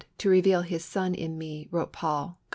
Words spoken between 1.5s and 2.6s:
wrote Paul (Gal.